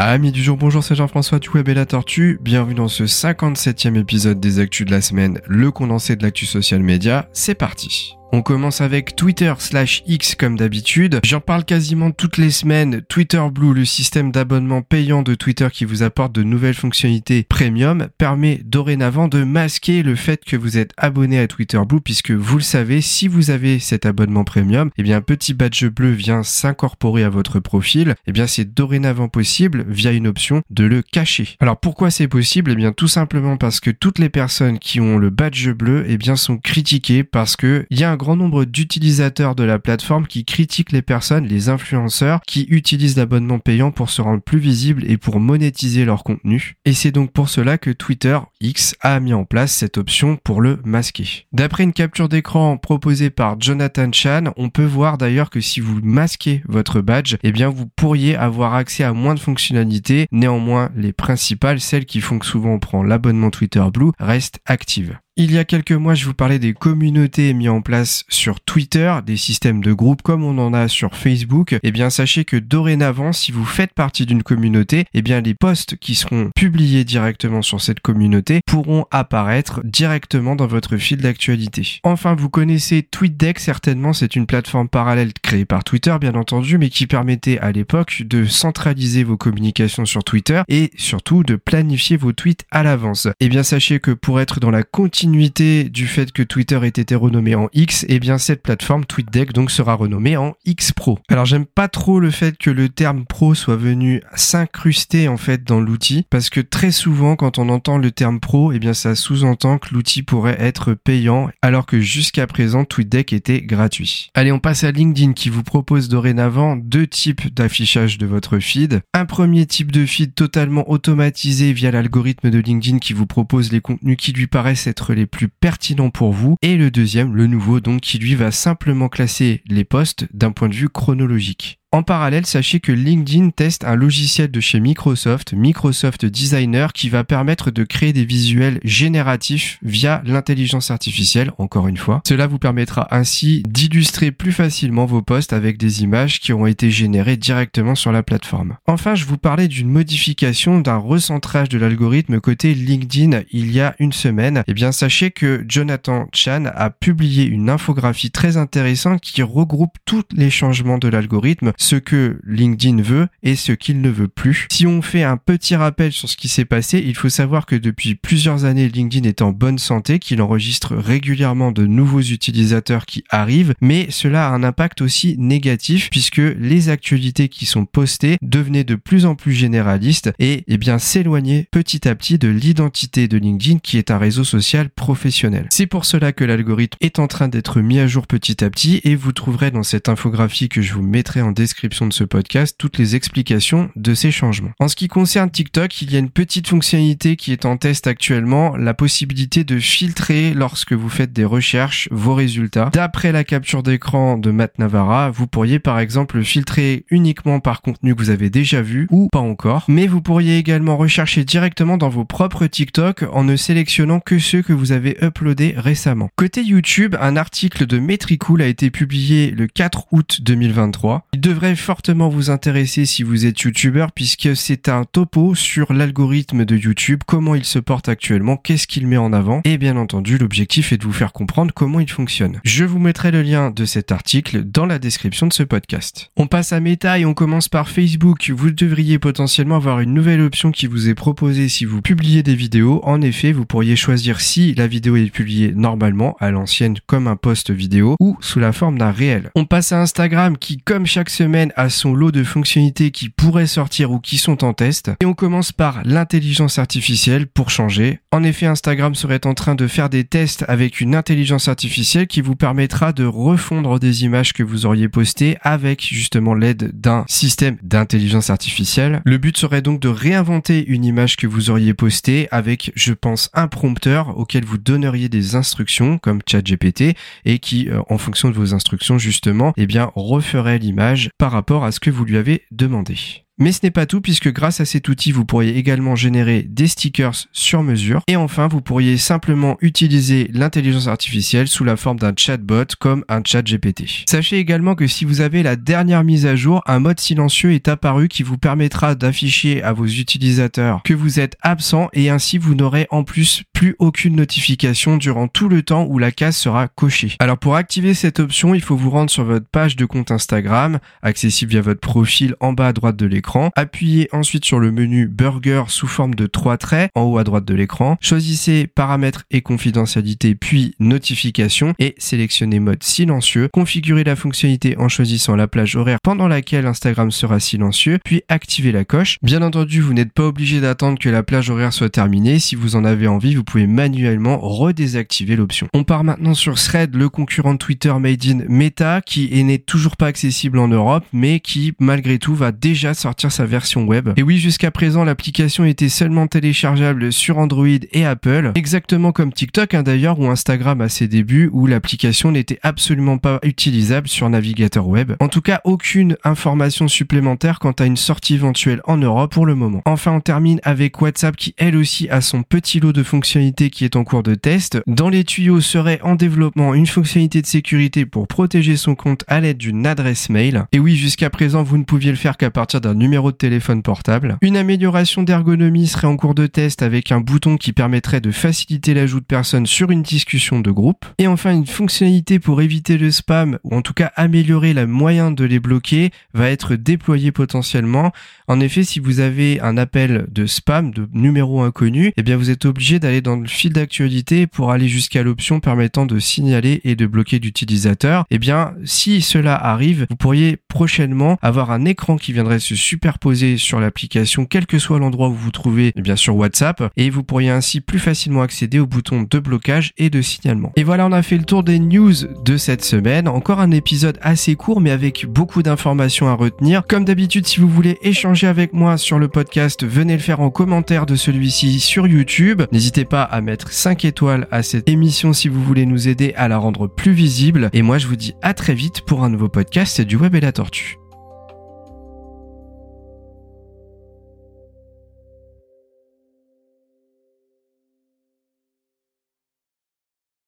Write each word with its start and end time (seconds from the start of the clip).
Amis 0.00 0.30
du 0.30 0.44
jour, 0.44 0.56
bonjour, 0.56 0.84
c'est 0.84 0.94
Jean-François 0.94 1.40
du 1.40 1.50
et 1.68 1.74
la 1.74 1.84
Tortue. 1.84 2.38
Bienvenue 2.40 2.76
dans 2.76 2.86
ce 2.86 3.02
57e 3.02 3.98
épisode 3.98 4.38
des 4.38 4.60
Actus 4.60 4.86
de 4.86 4.92
la 4.92 5.00
semaine, 5.00 5.40
le 5.48 5.72
condensé 5.72 6.14
de 6.14 6.22
l'actu 6.22 6.46
social 6.46 6.84
média. 6.84 7.28
C'est 7.32 7.56
parti. 7.56 8.17
On 8.30 8.42
commence 8.42 8.82
avec 8.82 9.16
Twitter 9.16 9.54
slash 9.58 10.02
X 10.06 10.34
comme 10.34 10.58
d'habitude. 10.58 11.20
J'en 11.24 11.40
parle 11.40 11.64
quasiment 11.64 12.10
toutes 12.10 12.36
les 12.36 12.50
semaines. 12.50 13.00
Twitter 13.08 13.42
Blue, 13.50 13.72
le 13.72 13.86
système 13.86 14.30
d'abonnement 14.32 14.82
payant 14.82 15.22
de 15.22 15.34
Twitter 15.34 15.68
qui 15.72 15.86
vous 15.86 16.02
apporte 16.02 16.32
de 16.32 16.42
nouvelles 16.42 16.74
fonctionnalités 16.74 17.46
premium, 17.48 18.08
permet 18.18 18.60
dorénavant 18.64 19.28
de 19.28 19.44
masquer 19.44 20.02
le 20.02 20.14
fait 20.14 20.44
que 20.44 20.56
vous 20.56 20.76
êtes 20.76 20.92
abonné 20.98 21.38
à 21.38 21.46
Twitter 21.46 21.80
Blue 21.88 22.02
puisque 22.02 22.30
vous 22.30 22.58
le 22.58 22.62
savez, 22.62 23.00
si 23.00 23.28
vous 23.28 23.50
avez 23.50 23.78
cet 23.78 24.04
abonnement 24.04 24.44
premium, 24.44 24.90
eh 24.98 25.02
bien 25.02 25.16
un 25.16 25.22
petit 25.22 25.54
badge 25.54 25.86
bleu 25.86 26.10
vient 26.10 26.42
s'incorporer 26.42 27.24
à 27.24 27.30
votre 27.30 27.60
profil. 27.60 28.14
Eh 28.26 28.32
bien 28.32 28.46
c'est 28.46 28.74
dorénavant 28.74 29.28
possible 29.28 29.86
via 29.88 30.12
une 30.12 30.26
option 30.26 30.62
de 30.68 30.84
le 30.84 31.00
cacher. 31.00 31.56
Alors 31.60 31.80
pourquoi 31.80 32.10
c'est 32.10 32.28
possible? 32.28 32.72
Eh 32.72 32.76
bien 32.76 32.92
tout 32.92 33.08
simplement 33.08 33.56
parce 33.56 33.80
que 33.80 33.90
toutes 33.90 34.18
les 34.18 34.28
personnes 34.28 34.78
qui 34.78 35.00
ont 35.00 35.16
le 35.16 35.30
badge 35.30 35.70
bleu, 35.70 36.04
eh 36.06 36.18
bien 36.18 36.36
sont 36.36 36.58
critiquées 36.58 37.24
parce 37.24 37.56
que 37.56 37.86
il 37.88 37.98
y 37.98 38.04
a 38.04 38.10
un 38.10 38.17
grand 38.18 38.36
nombre 38.36 38.66
d'utilisateurs 38.66 39.54
de 39.54 39.64
la 39.64 39.78
plateforme 39.78 40.26
qui 40.26 40.44
critiquent 40.44 40.92
les 40.92 41.00
personnes, 41.00 41.46
les 41.46 41.70
influenceurs, 41.70 42.40
qui 42.46 42.66
utilisent 42.68 43.16
l'abonnement 43.16 43.58
payant 43.58 43.90
pour 43.90 44.10
se 44.10 44.20
rendre 44.20 44.42
plus 44.42 44.58
visibles 44.58 45.10
et 45.10 45.16
pour 45.16 45.40
monétiser 45.40 46.04
leur 46.04 46.24
contenu. 46.24 46.74
Et 46.84 46.92
c'est 46.92 47.12
donc 47.12 47.32
pour 47.32 47.48
cela 47.48 47.78
que 47.78 47.90
Twitter 47.90 48.38
X 48.60 48.94
a 49.00 49.20
mis 49.20 49.32
en 49.32 49.44
place 49.44 49.72
cette 49.72 49.96
option 49.96 50.36
pour 50.36 50.60
le 50.60 50.78
masquer. 50.84 51.46
D'après 51.52 51.84
une 51.84 51.94
capture 51.94 52.28
d'écran 52.28 52.76
proposée 52.76 53.30
par 53.30 53.58
Jonathan 53.58 54.10
Chan, 54.12 54.52
on 54.56 54.68
peut 54.68 54.84
voir 54.84 55.16
d'ailleurs 55.16 55.48
que 55.48 55.60
si 55.60 55.80
vous 55.80 56.00
masquez 56.02 56.62
votre 56.68 57.00
badge, 57.00 57.36
eh 57.42 57.52
bien 57.52 57.68
vous 57.70 57.86
pourriez 57.86 58.36
avoir 58.36 58.74
accès 58.74 59.04
à 59.04 59.12
moins 59.12 59.34
de 59.34 59.40
fonctionnalités. 59.40 60.26
Néanmoins, 60.32 60.90
les 60.94 61.12
principales, 61.12 61.80
celles 61.80 62.06
qui 62.06 62.20
font 62.20 62.38
que 62.38 62.46
souvent 62.46 62.74
on 62.74 62.78
prend 62.78 63.02
l'abonnement 63.02 63.50
Twitter 63.50 63.84
Blue, 63.92 64.10
restent 64.18 64.60
actives. 64.66 65.18
Il 65.40 65.52
y 65.52 65.58
a 65.58 65.64
quelques 65.64 65.92
mois, 65.92 66.14
je 66.14 66.24
vous 66.24 66.34
parlais 66.34 66.58
des 66.58 66.74
communautés 66.74 67.54
mises 67.54 67.68
en 67.68 67.80
place 67.80 68.24
sur 68.28 68.58
Twitter, 68.60 69.14
des 69.24 69.36
systèmes 69.36 69.84
de 69.84 69.92
groupes 69.92 70.22
comme 70.22 70.42
on 70.42 70.58
en 70.58 70.74
a 70.74 70.88
sur 70.88 71.14
Facebook. 71.14 71.78
Eh 71.80 71.92
bien, 71.92 72.10
sachez 72.10 72.44
que 72.44 72.56
dorénavant, 72.56 73.32
si 73.32 73.52
vous 73.52 73.64
faites 73.64 73.92
partie 73.92 74.26
d'une 74.26 74.42
communauté, 74.42 75.04
eh 75.14 75.22
bien, 75.22 75.40
les 75.40 75.54
posts 75.54 75.96
qui 75.96 76.16
seront 76.16 76.50
publiés 76.56 77.04
directement 77.04 77.62
sur 77.62 77.80
cette 77.80 78.00
communauté 78.00 78.62
pourront 78.66 79.06
apparaître 79.12 79.80
directement 79.84 80.56
dans 80.56 80.66
votre 80.66 80.96
fil 80.96 81.18
d'actualité. 81.18 82.00
Enfin, 82.02 82.34
vous 82.34 82.48
connaissez 82.50 83.04
TweetDeck, 83.04 83.60
certainement, 83.60 84.12
c'est 84.12 84.34
une 84.34 84.46
plateforme 84.46 84.88
parallèle 84.88 85.32
créée 85.40 85.64
par 85.64 85.84
Twitter, 85.84 86.16
bien 86.20 86.34
entendu, 86.34 86.78
mais 86.78 86.90
qui 86.90 87.06
permettait 87.06 87.60
à 87.60 87.70
l'époque 87.70 88.24
de 88.26 88.44
centraliser 88.44 89.22
vos 89.22 89.36
communications 89.36 90.04
sur 90.04 90.24
Twitter 90.24 90.62
et 90.66 90.90
surtout 90.96 91.44
de 91.44 91.54
planifier 91.54 92.16
vos 92.16 92.32
tweets 92.32 92.64
à 92.72 92.82
l'avance. 92.82 93.28
Eh 93.38 93.48
bien, 93.48 93.62
sachez 93.62 94.00
que 94.00 94.10
pour 94.10 94.40
être 94.40 94.58
dans 94.58 94.72
la 94.72 94.82
continuité 94.82 95.27
du 95.32 96.06
fait 96.06 96.32
que 96.32 96.42
Twitter 96.42 96.78
ait 96.82 96.88
été 96.88 97.14
renommé 97.14 97.54
en 97.54 97.68
X, 97.72 98.04
eh 98.08 98.18
bien 98.18 98.38
cette 98.38 98.62
plateforme 98.62 99.04
TweetDeck 99.04 99.52
donc 99.52 99.70
sera 99.70 99.94
renommée 99.94 100.36
en 100.36 100.54
X 100.64 100.92
Pro. 100.92 101.18
Alors 101.28 101.44
j'aime 101.44 101.66
pas 101.66 101.88
trop 101.88 102.20
le 102.20 102.30
fait 102.30 102.56
que 102.56 102.70
le 102.70 102.88
terme 102.88 103.24
pro 103.24 103.54
soit 103.54 103.76
venu 103.76 104.22
s'incruster 104.34 105.28
en 105.28 105.36
fait 105.36 105.64
dans 105.64 105.80
l'outil 105.80 106.24
parce 106.30 106.50
que 106.50 106.60
très 106.60 106.90
souvent 106.90 107.36
quand 107.36 107.58
on 107.58 107.68
entend 107.68 107.98
le 107.98 108.10
terme 108.10 108.40
pro, 108.40 108.72
eh 108.72 108.78
bien 108.78 108.94
ça 108.94 109.14
sous-entend 109.14 109.78
que 109.78 109.94
l'outil 109.94 110.22
pourrait 110.22 110.56
être 110.58 110.94
payant 110.94 111.50
alors 111.62 111.86
que 111.86 112.00
jusqu'à 112.00 112.46
présent 112.46 112.84
TweetDeck 112.84 113.32
était 113.32 113.60
gratuit. 113.60 114.30
Allez, 114.34 114.52
on 114.52 114.60
passe 114.60 114.84
à 114.84 114.90
LinkedIn 114.90 115.32
qui 115.32 115.50
vous 115.50 115.62
propose 115.62 116.08
dorénavant 116.08 116.76
deux 116.76 117.06
types 117.06 117.52
d'affichage 117.54 118.18
de 118.18 118.26
votre 118.26 118.58
feed. 118.58 119.00
Un 119.14 119.26
premier 119.26 119.66
type 119.66 119.92
de 119.92 120.06
feed 120.06 120.34
totalement 120.34 120.90
automatisé 120.90 121.72
via 121.72 121.90
l'algorithme 121.90 122.50
de 122.50 122.58
LinkedIn 122.58 122.98
qui 122.98 123.12
vous 123.12 123.26
propose 123.26 123.72
les 123.72 123.80
contenus 123.80 124.16
qui 124.16 124.32
lui 124.32 124.46
paraissent 124.46 124.86
être 124.86 125.14
les 125.18 125.26
plus 125.26 125.48
pertinents 125.48 126.10
pour 126.10 126.32
vous. 126.32 126.56
Et 126.62 126.76
le 126.76 126.90
deuxième, 126.90 127.34
le 127.34 127.46
nouveau, 127.46 127.80
donc 127.80 128.00
qui 128.00 128.18
lui 128.18 128.34
va 128.34 128.50
simplement 128.50 129.08
classer 129.08 129.62
les 129.68 129.84
postes 129.84 130.26
d'un 130.32 130.52
point 130.52 130.68
de 130.68 130.74
vue 130.74 130.88
chronologique. 130.88 131.77
En 131.90 132.02
parallèle, 132.02 132.44
sachez 132.44 132.80
que 132.80 132.92
LinkedIn 132.92 133.48
teste 133.48 133.82
un 133.82 133.94
logiciel 133.94 134.50
de 134.50 134.60
chez 134.60 134.78
Microsoft, 134.78 135.54
Microsoft 135.54 136.26
Designer, 136.26 136.92
qui 136.92 137.08
va 137.08 137.24
permettre 137.24 137.70
de 137.70 137.82
créer 137.82 138.12
des 138.12 138.26
visuels 138.26 138.78
génératifs 138.84 139.78
via 139.82 140.20
l'intelligence 140.26 140.90
artificielle, 140.90 141.50
encore 141.56 141.88
une 141.88 141.96
fois. 141.96 142.20
Cela 142.28 142.46
vous 142.46 142.58
permettra 142.58 143.08
ainsi 143.10 143.62
d'illustrer 143.66 144.32
plus 144.32 144.52
facilement 144.52 145.06
vos 145.06 145.22
posts 145.22 145.54
avec 145.54 145.78
des 145.78 146.02
images 146.02 146.40
qui 146.40 146.52
ont 146.52 146.66
été 146.66 146.90
générées 146.90 147.38
directement 147.38 147.94
sur 147.94 148.12
la 148.12 148.22
plateforme. 148.22 148.76
Enfin, 148.86 149.14
je 149.14 149.24
vous 149.24 149.38
parlais 149.38 149.66
d'une 149.66 149.88
modification, 149.88 150.82
d'un 150.82 150.98
recentrage 150.98 151.70
de 151.70 151.78
l'algorithme 151.78 152.38
côté 152.38 152.74
LinkedIn 152.74 153.40
il 153.50 153.72
y 153.72 153.80
a 153.80 153.94
une 153.98 154.12
semaine. 154.12 154.62
Eh 154.66 154.74
bien, 154.74 154.92
sachez 154.92 155.30
que 155.30 155.64
Jonathan 155.66 156.26
Chan 156.34 156.64
a 156.66 156.90
publié 156.90 157.46
une 157.46 157.70
infographie 157.70 158.30
très 158.30 158.58
intéressante 158.58 159.22
qui 159.22 159.42
regroupe 159.42 159.96
tous 160.04 160.24
les 160.34 160.50
changements 160.50 160.98
de 160.98 161.08
l'algorithme 161.08 161.72
ce 161.78 161.96
que 161.96 162.38
LinkedIn 162.46 163.00
veut 163.00 163.28
et 163.42 163.56
ce 163.56 163.72
qu'il 163.72 164.00
ne 164.00 164.10
veut 164.10 164.28
plus. 164.28 164.66
Si 164.70 164.86
on 164.86 165.00
fait 165.00 165.22
un 165.22 165.36
petit 165.36 165.76
rappel 165.76 166.12
sur 166.12 166.28
ce 166.28 166.36
qui 166.36 166.48
s'est 166.48 166.64
passé, 166.64 167.02
il 167.04 167.14
faut 167.14 167.28
savoir 167.28 167.64
que 167.64 167.76
depuis 167.76 168.14
plusieurs 168.14 168.64
années, 168.64 168.88
LinkedIn 168.88 169.26
est 169.26 169.40
en 169.40 169.52
bonne 169.52 169.78
santé, 169.78 170.18
qu'il 170.18 170.42
enregistre 170.42 170.96
régulièrement 170.96 171.72
de 171.72 171.86
nouveaux 171.86 172.20
utilisateurs 172.20 173.06
qui 173.06 173.24
arrivent, 173.30 173.74
mais 173.80 174.08
cela 174.10 174.48
a 174.48 174.50
un 174.50 174.64
impact 174.64 175.00
aussi 175.00 175.36
négatif 175.38 176.10
puisque 176.10 176.42
les 176.58 176.88
actualités 176.88 177.48
qui 177.48 177.64
sont 177.64 177.86
postées 177.86 178.36
devenaient 178.42 178.84
de 178.84 178.96
plus 178.96 179.24
en 179.24 179.36
plus 179.36 179.52
généralistes 179.52 180.32
et 180.38 180.64
eh 180.66 180.78
bien 180.78 180.98
s'éloignaient 180.98 181.68
petit 181.70 182.08
à 182.08 182.14
petit 182.14 182.38
de 182.38 182.48
l'identité 182.48 183.28
de 183.28 183.38
LinkedIn 183.38 183.78
qui 183.78 183.98
est 183.98 184.10
un 184.10 184.18
réseau 184.18 184.44
social 184.44 184.90
professionnel. 184.90 185.66
C'est 185.70 185.86
pour 185.86 186.04
cela 186.04 186.32
que 186.32 186.44
l'algorithme 186.44 186.98
est 187.00 187.18
en 187.18 187.28
train 187.28 187.48
d'être 187.48 187.80
mis 187.80 188.00
à 188.00 188.06
jour 188.06 188.26
petit 188.26 188.64
à 188.64 188.70
petit 188.70 189.00
et 189.04 189.14
vous 189.14 189.32
trouverez 189.32 189.70
dans 189.70 189.84
cette 189.84 190.08
infographie 190.08 190.68
que 190.68 190.82
je 190.82 190.94
vous 190.94 191.02
mettrai 191.02 191.40
en 191.40 191.52
description 191.52 191.67
description 191.68 192.06
de 192.06 192.14
ce 192.14 192.24
podcast 192.24 192.76
toutes 192.78 192.96
les 192.96 193.14
explications 193.14 193.90
de 193.94 194.14
ces 194.14 194.30
changements. 194.30 194.70
En 194.80 194.88
ce 194.88 194.96
qui 194.96 195.06
concerne 195.06 195.50
TikTok, 195.50 196.00
il 196.00 196.10
y 196.10 196.16
a 196.16 196.18
une 196.18 196.30
petite 196.30 196.66
fonctionnalité 196.66 197.36
qui 197.36 197.52
est 197.52 197.66
en 197.66 197.76
test 197.76 198.06
actuellement, 198.06 198.74
la 198.74 198.94
possibilité 198.94 199.64
de 199.64 199.78
filtrer 199.78 200.54
lorsque 200.54 200.94
vous 200.94 201.10
faites 201.10 201.34
des 201.34 201.44
recherches 201.44 202.08
vos 202.10 202.34
résultats. 202.34 202.88
D'après 202.94 203.32
la 203.32 203.44
capture 203.44 203.82
d'écran 203.82 204.38
de 204.38 204.50
Matt 204.50 204.78
Navarra, 204.78 205.30
vous 205.30 205.46
pourriez 205.46 205.78
par 205.78 205.98
exemple 206.00 206.42
filtrer 206.42 207.04
uniquement 207.10 207.60
par 207.60 207.82
contenu 207.82 208.14
que 208.14 208.20
vous 208.20 208.30
avez 208.30 208.48
déjà 208.48 208.80
vu 208.80 209.06
ou 209.10 209.28
pas 209.30 209.38
encore, 209.38 209.84
mais 209.88 210.06
vous 210.06 210.22
pourriez 210.22 210.56
également 210.56 210.96
rechercher 210.96 211.44
directement 211.44 211.98
dans 211.98 212.08
vos 212.08 212.24
propres 212.24 212.66
TikTok 212.66 213.26
en 213.30 213.44
ne 213.44 213.56
sélectionnant 213.56 214.20
que 214.20 214.38
ceux 214.38 214.62
que 214.62 214.72
vous 214.72 214.92
avez 214.92 215.18
uploadés 215.20 215.74
récemment. 215.76 216.30
Côté 216.36 216.62
YouTube, 216.62 217.14
un 217.20 217.36
article 217.36 217.84
de 217.84 217.98
Metricool 217.98 218.62
a 218.62 218.66
été 218.66 218.90
publié 218.90 219.50
le 219.50 219.66
4 219.66 220.06
août 220.12 220.40
2023. 220.40 221.26
Il 221.34 221.40
fortement 221.76 222.28
vous 222.28 222.50
intéresser 222.50 223.04
si 223.04 223.22
vous 223.22 223.46
êtes 223.46 223.60
youtubeur 223.60 224.12
puisque 224.12 224.56
c'est 224.56 224.88
un 224.88 225.04
topo 225.04 225.54
sur 225.54 225.92
l'algorithme 225.92 226.64
de 226.64 226.76
YouTube, 226.76 227.20
comment 227.26 227.54
il 227.54 227.64
se 227.64 227.78
porte 227.78 228.08
actuellement, 228.08 228.56
qu'est-ce 228.56 228.86
qu'il 228.86 229.06
met 229.06 229.16
en 229.16 229.32
avant 229.32 229.60
et 229.64 229.76
bien 229.76 229.96
entendu 229.96 230.38
l'objectif 230.38 230.92
est 230.92 230.98
de 230.98 231.04
vous 231.04 231.12
faire 231.12 231.32
comprendre 231.32 231.72
comment 231.74 232.00
il 232.00 232.10
fonctionne. 232.10 232.60
Je 232.64 232.84
vous 232.84 232.98
mettrai 232.98 233.30
le 233.30 233.42
lien 233.42 233.70
de 233.70 233.84
cet 233.84 234.12
article 234.12 234.62
dans 234.64 234.86
la 234.86 234.98
description 234.98 235.46
de 235.46 235.52
ce 235.52 235.62
podcast. 235.62 236.30
On 236.36 236.46
passe 236.46 236.72
à 236.72 236.80
Meta 236.80 237.18
et 237.18 237.24
on 237.24 237.34
commence 237.34 237.68
par 237.68 237.88
Facebook. 237.88 238.50
Vous 238.54 238.70
devriez 238.70 239.18
potentiellement 239.18 239.76
avoir 239.76 240.00
une 240.00 240.14
nouvelle 240.14 240.40
option 240.40 240.70
qui 240.70 240.86
vous 240.86 241.08
est 241.08 241.14
proposée 241.14 241.68
si 241.68 241.84
vous 241.84 242.02
publiez 242.02 242.42
des 242.42 242.54
vidéos. 242.54 243.00
En 243.04 243.20
effet, 243.20 243.52
vous 243.52 243.66
pourriez 243.66 243.96
choisir 243.96 244.40
si 244.40 244.74
la 244.74 244.86
vidéo 244.86 245.16
est 245.16 245.30
publiée 245.30 245.72
normalement 245.74 246.36
à 246.40 246.50
l'ancienne 246.50 246.96
comme 247.06 247.26
un 247.26 247.36
post 247.36 247.70
vidéo 247.70 248.16
ou 248.20 248.36
sous 248.40 248.60
la 248.60 248.72
forme 248.72 248.98
d'un 248.98 249.10
réel. 249.10 249.50
On 249.54 249.64
passe 249.64 249.92
à 249.92 250.00
Instagram 250.00 250.56
qui 250.56 250.78
comme 250.78 251.06
chaque 251.06 251.30
semaine 251.30 251.47
à 251.76 251.88
son 251.88 252.14
lot 252.14 252.30
de 252.30 252.44
fonctionnalités 252.44 253.10
qui 253.10 253.30
pourraient 253.30 253.66
sortir 253.66 254.10
ou 254.10 254.20
qui 254.20 254.36
sont 254.36 254.64
en 254.64 254.74
test. 254.74 255.10
Et 255.20 255.24
on 255.24 255.32
commence 255.32 255.72
par 255.72 256.02
l'intelligence 256.04 256.78
artificielle 256.78 257.46
pour 257.46 257.70
changer. 257.70 258.20
En 258.32 258.42
effet, 258.42 258.66
Instagram 258.66 259.14
serait 259.14 259.46
en 259.46 259.54
train 259.54 259.74
de 259.74 259.86
faire 259.86 260.10
des 260.10 260.24
tests 260.24 260.66
avec 260.68 261.00
une 261.00 261.14
intelligence 261.14 261.68
artificielle 261.68 262.26
qui 262.26 262.42
vous 262.42 262.54
permettra 262.54 263.14
de 263.14 263.24
refondre 263.24 263.98
des 263.98 264.24
images 264.24 264.52
que 264.52 264.62
vous 264.62 264.84
auriez 264.84 265.08
postées 265.08 265.56
avec 265.62 266.06
justement 266.06 266.52
l'aide 266.52 266.90
d'un 266.92 267.24
système 267.28 267.78
d'intelligence 267.82 268.50
artificielle. 268.50 269.22
Le 269.24 269.38
but 269.38 269.56
serait 269.56 269.82
donc 269.82 270.00
de 270.00 270.08
réinventer 270.08 270.84
une 270.86 271.04
image 271.04 271.36
que 271.36 271.46
vous 271.46 271.70
auriez 271.70 271.94
postée 271.94 272.48
avec, 272.50 272.92
je 272.94 273.14
pense, 273.14 273.48
un 273.54 273.68
prompteur 273.68 274.36
auquel 274.36 274.66
vous 274.66 274.78
donneriez 274.78 275.30
des 275.30 275.54
instructions 275.54 276.18
comme 276.18 276.40
ChatGPT 276.46 277.16
et 277.46 277.58
qui, 277.58 277.88
euh, 277.88 278.02
en 278.10 278.18
fonction 278.18 278.50
de 278.50 278.54
vos 278.54 278.74
instructions 278.74 279.16
justement, 279.16 279.72
eh 279.78 279.86
bien, 279.86 280.10
referait 280.14 280.78
l'image 280.78 281.30
par 281.38 281.52
rapport 281.52 281.84
à 281.84 281.92
ce 281.92 282.00
que 282.00 282.10
vous 282.10 282.24
lui 282.24 282.36
avez 282.36 282.66
demandé. 282.70 283.47
Mais 283.58 283.72
ce 283.72 283.80
n'est 283.82 283.90
pas 283.90 284.06
tout 284.06 284.20
puisque 284.20 284.52
grâce 284.52 284.80
à 284.80 284.84
cet 284.84 285.08
outil, 285.08 285.32
vous 285.32 285.44
pourriez 285.44 285.76
également 285.76 286.14
générer 286.14 286.62
des 286.62 286.86
stickers 286.86 287.34
sur 287.52 287.82
mesure. 287.82 288.22
Et 288.28 288.36
enfin, 288.36 288.68
vous 288.68 288.80
pourriez 288.80 289.16
simplement 289.16 289.76
utiliser 289.80 290.48
l'intelligence 290.52 291.08
artificielle 291.08 291.66
sous 291.66 291.82
la 291.82 291.96
forme 291.96 292.20
d'un 292.20 292.32
chatbot 292.36 292.84
comme 293.00 293.24
un 293.28 293.42
chat 293.44 293.62
GPT. 293.62 294.24
Sachez 294.28 294.58
également 294.58 294.94
que 294.94 295.08
si 295.08 295.24
vous 295.24 295.40
avez 295.40 295.64
la 295.64 295.74
dernière 295.74 296.22
mise 296.22 296.46
à 296.46 296.54
jour, 296.54 296.82
un 296.86 297.00
mode 297.00 297.18
silencieux 297.18 297.72
est 297.72 297.88
apparu 297.88 298.28
qui 298.28 298.44
vous 298.44 298.58
permettra 298.58 299.16
d'afficher 299.16 299.82
à 299.82 299.92
vos 299.92 300.06
utilisateurs 300.06 301.02
que 301.02 301.14
vous 301.14 301.40
êtes 301.40 301.56
absent 301.62 302.08
et 302.12 302.30
ainsi 302.30 302.58
vous 302.58 302.76
n'aurez 302.76 303.08
en 303.10 303.24
plus 303.24 303.64
plus 303.72 303.94
aucune 304.00 304.34
notification 304.36 305.16
durant 305.16 305.46
tout 305.46 305.68
le 305.68 305.82
temps 305.82 306.04
où 306.04 306.18
la 306.18 306.32
case 306.32 306.56
sera 306.56 306.88
cochée. 306.88 307.36
Alors 307.38 307.58
pour 307.58 307.76
activer 307.76 308.12
cette 308.12 308.40
option, 308.40 308.74
il 308.74 308.82
faut 308.82 308.96
vous 308.96 309.10
rendre 309.10 309.30
sur 309.30 309.44
votre 309.44 309.68
page 309.68 309.94
de 309.94 310.04
compte 310.04 310.32
Instagram, 310.32 310.98
accessible 311.22 311.72
via 311.72 311.80
votre 311.80 312.00
profil 312.00 312.56
en 312.60 312.72
bas 312.72 312.88
à 312.88 312.92
droite 312.92 313.16
de 313.16 313.26
l'écran. 313.26 313.47
Appuyez 313.76 314.28
ensuite 314.32 314.64
sur 314.64 314.78
le 314.78 314.92
menu 314.92 315.26
Burger 315.26 315.84
sous 315.88 316.06
forme 316.06 316.34
de 316.34 316.46
trois 316.46 316.76
traits 316.76 317.10
en 317.14 317.22
haut 317.22 317.38
à 317.38 317.44
droite 317.44 317.64
de 317.64 317.74
l'écran. 317.74 318.16
Choisissez 318.20 318.86
paramètres 318.86 319.44
et 319.50 319.62
confidentialité 319.62 320.54
puis 320.54 320.94
notification 320.98 321.94
et 321.98 322.14
sélectionnez 322.18 322.80
mode 322.80 323.02
silencieux. 323.02 323.68
Configurez 323.72 324.24
la 324.24 324.36
fonctionnalité 324.36 324.96
en 324.98 325.08
choisissant 325.08 325.56
la 325.56 325.66
plage 325.66 325.96
horaire 325.96 326.18
pendant 326.22 326.48
laquelle 326.48 326.86
Instagram 326.86 327.30
sera 327.30 327.60
silencieux 327.60 328.18
puis 328.24 328.42
activez 328.48 328.92
la 328.92 329.04
coche. 329.04 329.38
Bien 329.42 329.62
entendu, 329.62 330.00
vous 330.00 330.12
n'êtes 330.12 330.32
pas 330.32 330.44
obligé 330.44 330.80
d'attendre 330.80 331.18
que 331.18 331.28
la 331.28 331.42
plage 331.42 331.70
horaire 331.70 331.92
soit 331.92 332.10
terminée. 332.10 332.58
Si 332.58 332.74
vous 332.74 332.96
en 332.96 333.04
avez 333.04 333.28
envie, 333.28 333.54
vous 333.54 333.64
pouvez 333.64 333.86
manuellement 333.86 334.58
redésactiver 334.58 335.56
l'option. 335.56 335.88
On 335.94 336.04
part 336.04 336.24
maintenant 336.24 336.54
sur 336.54 336.74
Thread, 336.74 337.14
le 337.14 337.28
concurrent 337.28 337.76
Twitter 337.76 338.12
made 338.20 338.44
in 338.44 338.64
Meta 338.68 339.22
qui 339.24 339.64
n'est 339.64 339.78
toujours 339.78 340.16
pas 340.16 340.26
accessible 340.26 340.78
en 340.78 340.88
Europe 340.88 341.24
mais 341.32 341.60
qui 341.60 341.94
malgré 341.98 342.38
tout 342.38 342.54
va 342.54 342.72
déjà 342.72 343.14
sortir 343.14 343.37
sa 343.46 343.64
version 343.64 344.04
web. 344.04 344.30
Et 344.36 344.42
oui, 344.42 344.58
jusqu'à 344.58 344.90
présent, 344.90 345.24
l'application 345.24 345.84
était 345.84 346.08
seulement 346.08 346.46
téléchargeable 346.46 347.32
sur 347.32 347.58
Android 347.58 347.86
et 347.86 348.24
Apple, 348.24 348.72
exactement 348.74 349.32
comme 349.32 349.52
TikTok 349.52 349.94
hein, 349.94 350.02
d'ailleurs 350.02 350.40
ou 350.40 350.46
Instagram 350.46 351.00
à 351.00 351.08
ses 351.08 351.28
débuts 351.28 351.70
où 351.72 351.86
l'application 351.86 352.50
n'était 352.50 352.80
absolument 352.82 353.38
pas 353.38 353.60
utilisable 353.62 354.28
sur 354.28 354.50
navigateur 354.50 355.06
web. 355.06 355.32
En 355.40 355.48
tout 355.48 355.60
cas, 355.60 355.80
aucune 355.84 356.36
information 356.44 357.08
supplémentaire 357.08 357.78
quant 357.78 357.92
à 357.92 358.04
une 358.04 358.16
sortie 358.16 358.54
éventuelle 358.54 359.00
en 359.04 359.16
Europe 359.16 359.52
pour 359.52 359.66
le 359.66 359.74
moment. 359.74 360.02
Enfin, 360.04 360.32
on 360.32 360.40
termine 360.40 360.80
avec 360.82 361.20
WhatsApp 361.20 361.56
qui 361.56 361.74
elle 361.78 361.96
aussi 361.96 362.28
a 362.28 362.40
son 362.40 362.62
petit 362.62 363.00
lot 363.00 363.12
de 363.12 363.22
fonctionnalités 363.22 363.90
qui 363.90 364.04
est 364.04 364.16
en 364.16 364.24
cours 364.24 364.42
de 364.42 364.54
test. 364.54 365.00
Dans 365.06 365.28
les 365.28 365.44
tuyaux 365.44 365.80
serait 365.80 366.20
en 366.22 366.34
développement 366.34 366.94
une 366.94 367.06
fonctionnalité 367.06 367.62
de 367.62 367.66
sécurité 367.66 368.26
pour 368.26 368.48
protéger 368.48 368.96
son 368.96 369.14
compte 369.14 369.44
à 369.48 369.60
l'aide 369.60 369.78
d'une 369.78 370.06
adresse 370.06 370.48
mail. 370.50 370.86
Et 370.92 370.98
oui, 370.98 371.16
jusqu'à 371.16 371.50
présent, 371.50 371.82
vous 371.82 371.98
ne 371.98 372.04
pouviez 372.04 372.30
le 372.30 372.36
faire 372.36 372.56
qu'à 372.56 372.70
partir 372.70 373.00
d'un 373.00 373.20
numéro 373.28 373.52
de 373.52 373.56
téléphone 373.58 374.02
portable. 374.02 374.56
Une 374.62 374.78
amélioration 374.78 375.42
d'ergonomie 375.42 376.06
serait 376.06 376.26
en 376.26 376.38
cours 376.38 376.54
de 376.54 376.66
test 376.66 377.02
avec 377.02 377.30
un 377.30 377.40
bouton 377.40 377.76
qui 377.76 377.92
permettrait 377.92 378.40
de 378.40 378.50
faciliter 378.50 379.12
l'ajout 379.12 379.40
de 379.40 379.44
personnes 379.44 379.84
sur 379.84 380.10
une 380.10 380.22
discussion 380.22 380.80
de 380.80 380.90
groupe. 380.90 381.26
Et 381.36 381.46
enfin, 381.46 381.74
une 381.74 381.86
fonctionnalité 381.86 382.58
pour 382.58 382.80
éviter 382.80 383.18
le 383.18 383.30
spam 383.30 383.78
ou 383.84 383.94
en 383.94 384.00
tout 384.00 384.14
cas 384.14 384.32
améliorer 384.34 384.94
la 384.94 385.06
moyen 385.06 385.50
de 385.50 385.64
les 385.64 385.78
bloquer 385.78 386.30
va 386.54 386.70
être 386.70 386.94
déployée 386.94 387.52
potentiellement. 387.52 388.32
En 388.66 388.80
effet, 388.80 389.04
si 389.04 389.20
vous 389.20 389.40
avez 389.40 389.78
un 389.82 389.98
appel 389.98 390.46
de 390.50 390.64
spam, 390.64 391.10
de 391.10 391.28
numéro 391.34 391.82
inconnu, 391.82 392.32
eh 392.38 392.42
bien 392.42 392.56
vous 392.56 392.70
êtes 392.70 392.86
obligé 392.86 393.18
d'aller 393.18 393.42
dans 393.42 393.56
le 393.56 393.68
fil 393.68 393.92
d'actualité 393.92 394.66
pour 394.66 394.90
aller 394.90 395.08
jusqu'à 395.08 395.42
l'option 395.42 395.80
permettant 395.80 396.24
de 396.24 396.38
signaler 396.38 397.02
et 397.04 397.14
de 397.14 397.26
bloquer 397.26 397.58
l'utilisateur. 397.58 398.46
Eh 398.50 398.58
bien, 398.58 398.94
si 399.04 399.42
cela 399.42 399.74
arrive, 399.74 400.26
vous 400.30 400.36
pourriez 400.36 400.78
prochainement 400.88 401.58
avoir 401.60 401.90
un 401.90 402.06
écran 402.06 402.38
qui 402.38 402.54
viendrait 402.54 402.78
se 402.78 402.94
superposer 403.08 403.78
sur 403.78 404.00
l'application, 404.00 404.66
quel 404.66 404.86
que 404.86 404.98
soit 404.98 405.18
l'endroit 405.18 405.48
où 405.48 405.52
vous 405.52 405.64
vous 405.64 405.70
trouvez, 405.70 406.12
eh 406.14 406.20
bien 406.20 406.36
sur 406.36 406.56
WhatsApp, 406.56 407.10
et 407.16 407.30
vous 407.30 407.42
pourriez 407.42 407.70
ainsi 407.70 408.00
plus 408.00 408.18
facilement 408.18 408.62
accéder 408.62 408.98
au 408.98 409.06
bouton 409.06 409.46
de 409.48 409.58
blocage 409.58 410.12
et 410.18 410.28
de 410.28 410.42
signalement. 410.42 410.92
Et 410.96 411.04
voilà, 411.04 411.26
on 411.26 411.32
a 411.32 411.42
fait 411.42 411.56
le 411.56 411.64
tour 411.64 411.82
des 411.82 411.98
news 411.98 412.34
de 412.64 412.76
cette 412.76 413.02
semaine. 413.02 413.48
Encore 413.48 413.80
un 413.80 413.92
épisode 413.92 414.38
assez 414.42 414.76
court, 414.76 415.00
mais 415.00 415.10
avec 415.10 415.46
beaucoup 415.46 415.82
d'informations 415.82 416.48
à 416.48 416.54
retenir. 416.54 417.02
Comme 417.08 417.24
d'habitude, 417.24 417.66
si 417.66 417.80
vous 417.80 417.88
voulez 417.88 418.18
échanger 418.22 418.66
avec 418.66 418.92
moi 418.92 419.16
sur 419.16 419.38
le 419.38 419.48
podcast, 419.48 420.04
venez 420.04 420.34
le 420.34 420.42
faire 420.42 420.60
en 420.60 420.70
commentaire 420.70 421.24
de 421.24 421.34
celui-ci 421.34 422.00
sur 422.00 422.26
YouTube. 422.26 422.82
N'hésitez 422.92 423.24
pas 423.24 423.42
à 423.42 423.60
mettre 423.62 423.90
5 423.90 424.26
étoiles 424.26 424.68
à 424.70 424.82
cette 424.82 425.08
émission 425.08 425.52
si 425.54 425.68
vous 425.68 425.82
voulez 425.82 426.04
nous 426.04 426.28
aider 426.28 426.52
à 426.56 426.68
la 426.68 426.76
rendre 426.76 427.06
plus 427.06 427.32
visible. 427.32 427.88
Et 427.94 428.02
moi, 428.02 428.18
je 428.18 428.26
vous 428.26 428.36
dis 428.36 428.54
à 428.60 428.74
très 428.74 428.94
vite 428.94 429.22
pour 429.22 429.44
un 429.44 429.48
nouveau 429.48 429.68
podcast 429.68 430.20
du 430.20 430.36
Web 430.36 430.54
et 430.54 430.60
la 430.60 430.72
Tortue. 430.72 431.18